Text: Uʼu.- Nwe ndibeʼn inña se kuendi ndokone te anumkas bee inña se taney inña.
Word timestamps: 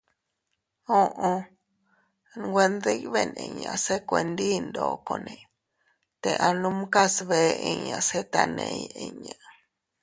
Uʼu.- 0.99 1.47
Nwe 2.47 2.63
ndibeʼn 2.73 3.31
inña 3.45 3.73
se 3.85 3.95
kuendi 4.07 4.49
ndokone 4.67 5.35
te 6.21 6.31
anumkas 6.47 7.13
bee 7.29 7.51
inña 7.71 7.97
se 8.09 8.19
taney 8.33 8.77
inña. 9.05 9.35